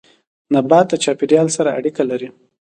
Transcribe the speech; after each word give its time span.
نبات 0.53 0.85
د 0.89 0.93
چاپيريال 1.03 1.47
سره 1.57 1.69
اړيکه 1.77 2.03
لري 2.11 2.29